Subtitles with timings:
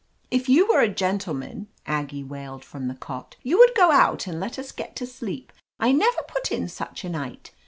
[0.31, 4.39] "If you were a gentleman," Aggie wailed from the cot, "you would go out and
[4.39, 5.53] let us get to sleep.
[5.79, 7.51] I never put in ^ch a night.